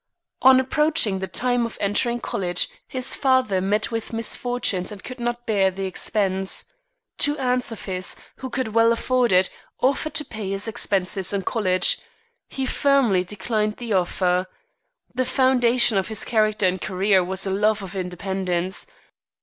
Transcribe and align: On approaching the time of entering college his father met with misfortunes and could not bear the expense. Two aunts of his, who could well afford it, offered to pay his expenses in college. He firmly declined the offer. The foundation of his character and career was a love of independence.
On 0.41 0.59
approaching 0.59 1.19
the 1.19 1.27
time 1.27 1.63
of 1.63 1.77
entering 1.79 2.19
college 2.21 2.67
his 2.87 3.13
father 3.13 3.61
met 3.61 3.91
with 3.91 4.11
misfortunes 4.13 4.91
and 4.91 5.03
could 5.03 5.19
not 5.19 5.45
bear 5.45 5.69
the 5.69 5.85
expense. 5.85 6.65
Two 7.19 7.37
aunts 7.37 7.71
of 7.71 7.85
his, 7.85 8.15
who 8.37 8.49
could 8.49 8.69
well 8.69 8.91
afford 8.91 9.31
it, 9.31 9.51
offered 9.79 10.15
to 10.15 10.25
pay 10.25 10.49
his 10.49 10.67
expenses 10.67 11.33
in 11.33 11.43
college. 11.43 11.99
He 12.49 12.65
firmly 12.65 13.23
declined 13.23 13.77
the 13.77 13.93
offer. 13.93 14.47
The 15.13 15.23
foundation 15.23 15.99
of 15.99 16.07
his 16.07 16.25
character 16.25 16.65
and 16.65 16.81
career 16.81 17.23
was 17.23 17.45
a 17.45 17.51
love 17.51 17.83
of 17.83 17.95
independence. 17.95 18.87